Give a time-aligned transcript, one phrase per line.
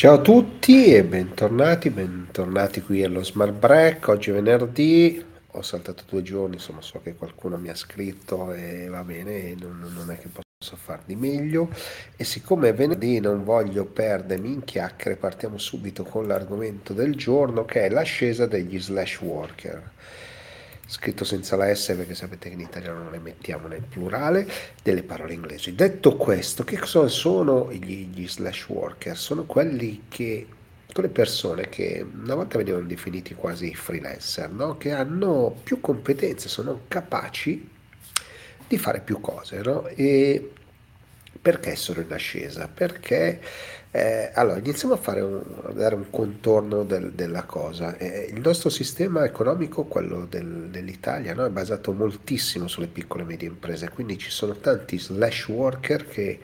[0.00, 4.08] Ciao a tutti e bentornati, bentornati qui allo Smart Break.
[4.08, 8.86] Oggi è venerdì, ho saltato due giorni, insomma so che qualcuno mi ha scritto e
[8.88, 11.68] va bene, non, non è che posso far di meglio.
[12.16, 17.66] E siccome è venerdì non voglio perdermi in chiacchiere, partiamo subito con l'argomento del giorno
[17.66, 19.90] che è l'ascesa degli slash worker
[20.90, 24.50] scritto senza la S perché sapete che in italiano non le mettiamo nel plurale,
[24.82, 25.74] delle parole inglesi.
[25.74, 29.16] Detto questo, che cosa sono gli, gli slash worker?
[29.16, 30.48] Sono quelli che
[30.92, 34.76] quelle persone che una volta venivano definiti quasi freelancer, no?
[34.76, 37.68] che hanno più competenze, sono capaci
[38.66, 39.60] di fare più cose.
[39.60, 39.86] No?
[39.86, 40.50] E
[41.40, 42.66] perché sono in ascesa?
[42.66, 43.40] Perché
[43.92, 47.96] eh, allora iniziamo a, fare un, a dare un contorno del, della cosa.
[47.96, 51.44] Eh, il nostro sistema economico, quello del, dell'Italia, no?
[51.44, 56.38] è basato moltissimo sulle piccole e medie imprese, quindi ci sono tanti slash worker che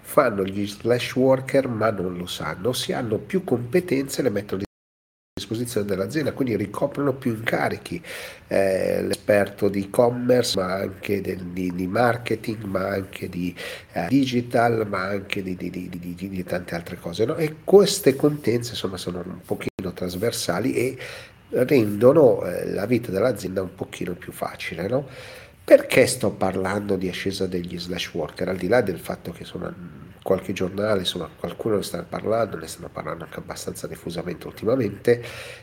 [0.00, 4.62] fanno gli slash worker ma non lo sanno, si hanno più competenze e le mettono
[5.34, 8.02] disposizione dell'azienda, quindi ricoprono più incarichi,
[8.48, 13.54] eh, l'esperto di e-commerce, ma anche del, di, di, marketing, ma anche di
[13.92, 17.24] eh, digital, ma anche di, di tante altre cose.
[17.24, 17.36] No?
[17.36, 20.98] E queste competenze insomma sono un pochino trasversali e
[21.48, 24.86] rendono eh, la vita dell'azienda un pochino più facile.
[24.86, 25.08] No?
[25.64, 28.50] Perché sto parlando di ascesa degli slash worker?
[28.50, 32.66] Al di là del fatto che sono qualche giornale, insomma qualcuno ne sta parlando, ne
[32.66, 35.22] stanno parlando anche abbastanza diffusamente ultimamente,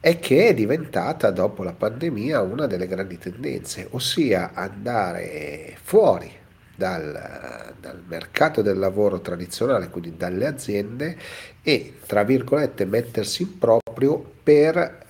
[0.00, 6.30] è che è diventata dopo la pandemia una delle grandi tendenze, ossia andare fuori
[6.74, 11.16] dal, dal, mercato del lavoro tradizionale, quindi dalle aziende,
[11.62, 15.06] e tra virgolette mettersi in proprio per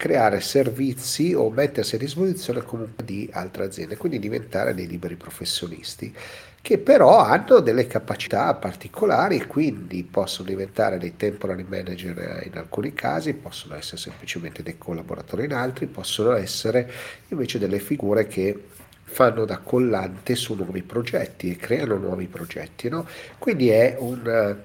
[0.00, 6.14] creare servizi o mettersi a disposizione comunque di altre aziende, quindi diventare dei liberi professionisti
[6.62, 12.92] che però hanno delle capacità particolari e quindi possono diventare dei temporary manager in alcuni
[12.92, 16.90] casi, possono essere semplicemente dei collaboratori in altri, possono essere
[17.28, 18.64] invece delle figure che
[19.04, 22.88] fanno da collante su nuovi progetti e creano nuovi progetti.
[22.88, 23.06] No?
[23.38, 24.56] Quindi è un,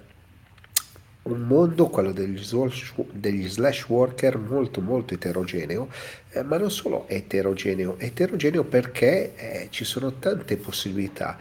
[1.24, 5.90] un mondo, quello degli slash, degli slash worker, molto molto eterogeneo,
[6.30, 11.38] eh, ma non solo eterogeneo, eterogeneo perché eh, ci sono tante possibilità.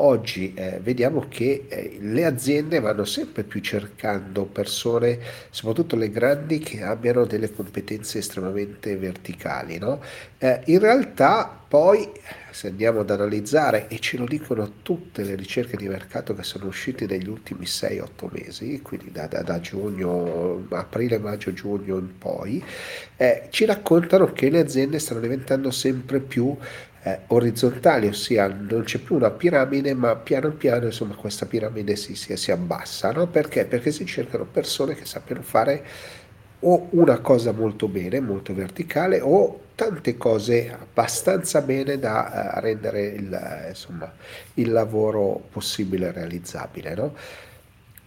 [0.00, 5.18] Oggi eh, vediamo che eh, le aziende vanno sempre più cercando persone,
[5.50, 9.78] soprattutto le grandi, che abbiano delle competenze estremamente verticali.
[9.78, 10.00] No?
[10.38, 12.10] Eh, in realtà poi,
[12.50, 16.66] se andiamo ad analizzare, e ce lo dicono tutte le ricerche di mercato che sono
[16.66, 22.64] uscite negli ultimi 6-8 mesi, quindi da, da, da, giugno, aprile, maggio, giugno in poi,
[23.16, 26.56] eh, ci raccontano che le aziende stanno diventando sempre più
[27.02, 32.14] eh, orizzontali, ossia non c'è più una piramide, ma piano piano insomma, questa piramide si,
[32.14, 33.12] si, si abbassa.
[33.12, 33.26] No?
[33.26, 33.64] Perché?
[33.64, 35.84] Perché si cercano persone che sappiano fare
[36.60, 43.06] o una cosa molto bene, molto verticale, o tante cose abbastanza bene da uh, rendere
[43.06, 44.12] il, insomma,
[44.54, 46.94] il, lavoro possibile e realizzabile.
[46.94, 47.14] No?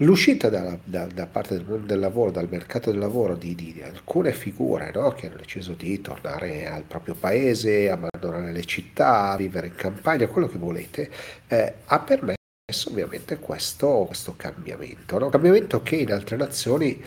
[0.01, 3.71] L'uscita da, da, da, parte del mondo del lavoro, dal mercato del lavoro di, di,
[3.71, 5.11] di alcune figure no?
[5.11, 10.47] che hanno deciso di tornare al proprio paese, abbandonare le città, vivere in campagna, quello
[10.47, 11.11] che volete,
[11.47, 12.40] eh, ha permesso
[12.85, 15.17] ovviamente questo, questo cambiamento.
[15.17, 15.29] No?
[15.29, 17.03] Cambiamento che in altre nazioni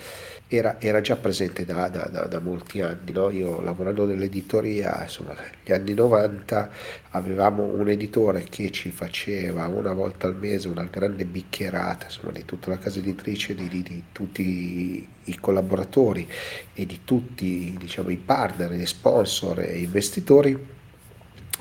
[0.46, 3.12] era, era già presente da, da, da, da molti anni.
[3.12, 3.30] No?
[3.30, 6.70] Io lavorando nell'editoria, insomma, negli anni 90
[7.10, 12.44] avevamo un editore che ci faceva una volta al mese una grande bicchierata insomma, di
[12.44, 16.28] tutta la casa editrice, di, di, di tutti i collaboratori
[16.74, 20.72] e di tutti diciamo, i partner, gli sponsor e investitori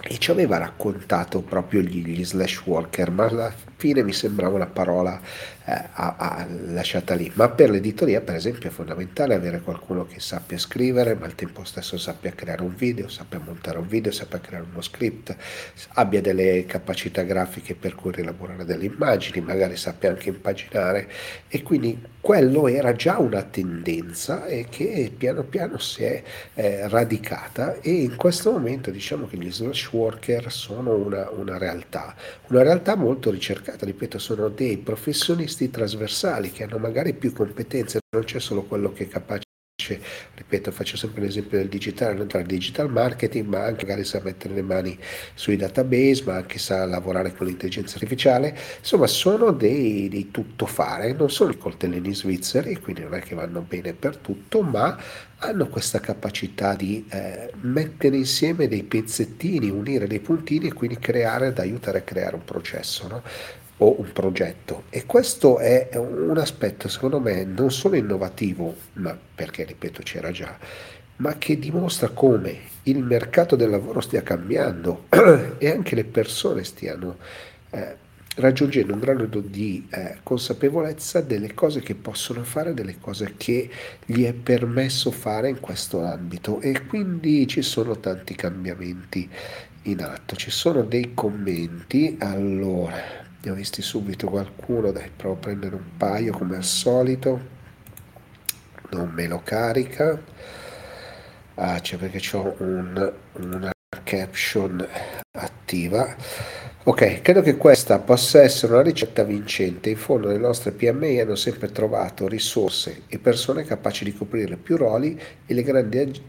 [0.05, 4.67] e ci aveva raccontato proprio gli, gli slash worker, ma alla fine mi sembrava una
[4.67, 5.19] parola
[5.65, 7.31] eh, a, a, lasciata lì.
[7.35, 11.63] Ma per l'editoria, per esempio, è fondamentale avere qualcuno che sappia scrivere, ma al tempo
[11.63, 15.35] stesso sappia creare un video, sappia montare un video, sappia creare uno script,
[15.93, 21.09] abbia delle capacità grafiche per cui rielaborare delle immagini, magari sappia anche impaginare.
[21.47, 26.23] E quindi quello era già una tendenza e che piano piano si è
[26.53, 32.15] eh, radicata e in questo momento diciamo che gli slash worker sono una, una realtà,
[32.47, 38.23] una realtà molto ricercata, ripeto, sono dei professionisti trasversali che hanno magari più competenze, non
[38.23, 39.43] c'è solo quello che è capace
[40.35, 44.21] ripeto, faccio sempre l'esempio del digitale, non tra il digital marketing, ma anche magari sa
[44.23, 44.97] mettere le mani
[45.33, 51.29] sui database, ma anche sa lavorare con l'intelligenza artificiale, insomma sono dei, dei tuttofare, non
[51.29, 54.97] sono i coltellini svizzeri, quindi non è che vanno bene per tutto, ma
[55.37, 61.47] hanno questa capacità di eh, mettere insieme dei pezzettini, unire dei puntini e quindi creare,
[61.47, 63.07] ad aiutare a creare un processo.
[63.07, 63.21] No?
[63.77, 64.83] O un progetto.
[64.89, 70.57] E questo è un aspetto secondo me non solo innovativo, ma perché ripeto c'era già,
[71.17, 75.05] ma che dimostra come il mercato del lavoro stia cambiando
[75.57, 77.17] e anche le persone stiano
[77.69, 78.01] eh,
[78.35, 83.69] raggiungendo un grado di eh, consapevolezza delle cose che possono fare, delle cose che
[84.05, 86.59] gli è permesso fare in questo ambito.
[86.61, 89.29] E quindi ci sono tanti cambiamenti
[89.83, 90.35] in atto.
[90.35, 95.97] Ci sono dei commenti, allora, ne ho visti subito qualcuno, dai, provo a prendere un
[95.97, 97.51] paio come al solito,
[98.91, 100.21] non me lo carica,
[101.55, 103.71] ah c'è perché ho un, una
[104.03, 104.87] caption
[105.31, 106.15] attiva.
[106.85, 109.89] Ok, credo che questa possa essere una ricetta vincente.
[109.89, 114.77] In fondo le nostre PMI hanno sempre trovato risorse e persone capaci di coprire più
[114.77, 116.21] ruoli e le grandi,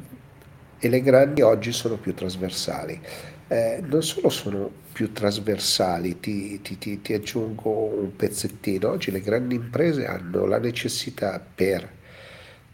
[0.79, 3.01] e le grandi oggi sono più trasversali.
[3.49, 9.21] Eh, non solo sono più trasversali, ti, ti, ti, ti aggiungo un pezzettino, oggi le
[9.21, 12.03] grandi imprese hanno la necessità per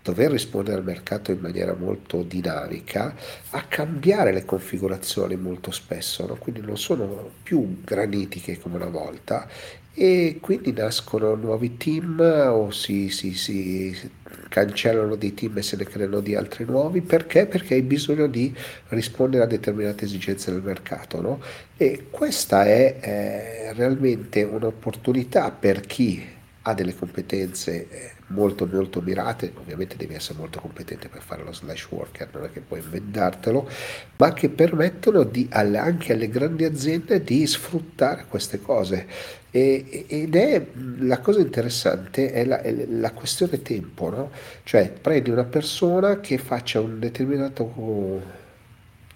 [0.02, 3.14] dover rispondere al mercato in maniera molto dinamica,
[3.50, 6.36] a cambiare le configurazioni molto spesso, no?
[6.36, 9.48] quindi non sono più granitiche come una volta
[9.92, 14.10] e quindi nascono nuovi team o si, si, si
[14.48, 17.46] cancellano dei team e se ne creano di altri nuovi perché?
[17.46, 18.54] Perché hai bisogno di
[18.88, 21.40] rispondere a determinate esigenze del mercato no?
[21.76, 26.24] e questa è eh, realmente un'opportunità per chi
[26.62, 31.52] ha delle competenze eh, molto molto mirate, ovviamente devi essere molto competente per fare lo
[31.52, 33.68] slash worker, non è che puoi inventartelo,
[34.16, 39.06] ma che permettono di, anche alle grandi aziende di sfruttare queste cose.
[39.52, 40.64] E, ed è
[40.98, 44.30] la cosa interessante è la, è la questione tempo, no?
[44.62, 48.38] Cioè prendi una persona che faccia un determinato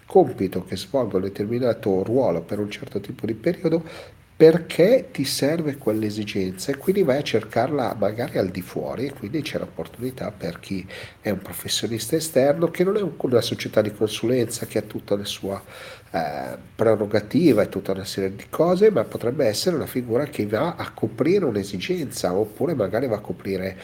[0.05, 3.83] compito, che svolga un determinato ruolo per un certo tipo di periodo,
[4.37, 6.71] perché ti serve quell'esigenza?
[6.71, 10.85] E quindi vai a cercarla magari al di fuori e quindi c'è l'opportunità per chi
[11.21, 15.23] è un professionista esterno che non è una società di consulenza che ha tutta la
[15.23, 15.63] sua
[16.11, 20.75] eh, prerogativa e tutta una serie di cose ma potrebbe essere una figura che va
[20.75, 23.77] a coprire un'esigenza oppure magari va a coprire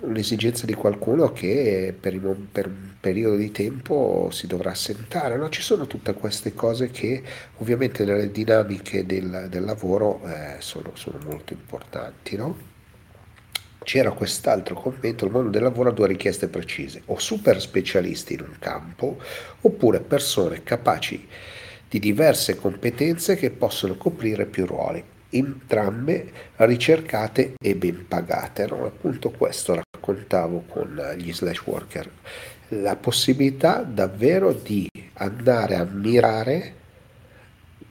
[0.00, 5.36] un'esigenza di qualcuno che per, il, per, un periodo di tempo si dovrà assentare.
[5.36, 5.48] No?
[5.48, 7.22] Ci sono tutte queste cose che
[7.58, 12.36] ovviamente nelle dinamiche del, del lavoro eh, sono, sono, molto importanti.
[12.36, 12.68] No?
[13.82, 18.40] C'era quest'altro commento, il mondo del lavoro ha due richieste precise, o super specialisti in
[18.40, 19.18] un campo,
[19.62, 21.26] oppure persone capaci
[21.88, 28.66] di diverse competenze che possono coprire più ruoli entrambe ricercate e ben pagate.
[28.66, 28.84] No?
[28.84, 32.10] Appunto questo raccontavo con gli slash worker,
[32.68, 36.74] la possibilità davvero di andare a mirare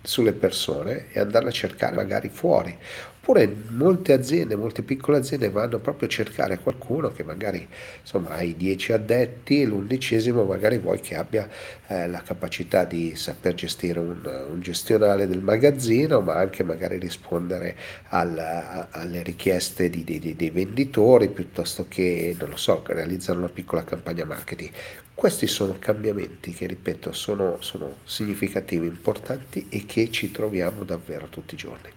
[0.01, 2.75] sulle persone e andarle a cercare magari fuori
[3.21, 7.68] Oppure molte aziende, molte piccole aziende vanno proprio a cercare qualcuno che magari
[8.01, 11.48] insomma hai 10 addetti e l'undicesimo magari vuoi che abbia
[11.88, 17.75] eh, la capacità di saper gestire un, un, gestionale del magazzino, ma anche magari rispondere
[18.07, 23.50] al, a, alle richieste di, di, dei venditori piuttosto che, non lo so, realizzare una
[23.50, 24.72] piccola campagna marketing.
[25.13, 31.56] Questi sono cambiamenti che, ripeto, sono, sono significativi, importanti e che ci troviamo davvero tutti
[31.56, 31.89] i giorni.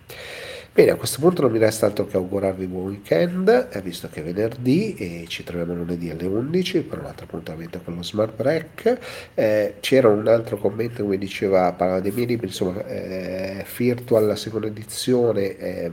[0.74, 4.24] Bene, a questo punto non mi resta altro che augurarvi buon weekend, visto che è
[4.24, 8.98] venerdì e ci troviamo lunedì alle 11 per un altro appuntamento con lo Smart Break.
[9.34, 14.34] Eh, c'era un altro commento che diceva, parlava dei miei libri, insomma, eh, Virtual, la
[14.34, 15.92] seconda edizione, eh,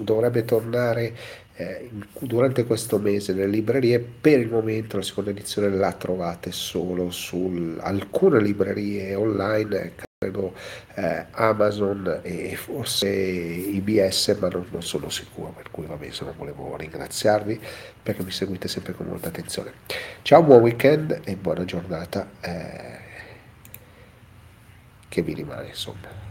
[0.00, 1.14] dovrebbe tornare
[1.56, 1.90] eh,
[2.20, 4.00] durante questo mese nelle librerie.
[4.00, 10.52] Per il momento la seconda edizione la trovate solo su alcune librerie online credo
[10.94, 16.76] eh, Amazon e forse IBS, ma non, non, sono sicuro, per cui vabbè, insomma, volevo
[16.76, 17.60] ringraziarvi
[18.02, 19.72] perché mi seguite sempre con molta attenzione.
[20.22, 22.98] Ciao, buon weekend e buona giornata eh,
[25.08, 26.27] che vi rimane, insomma.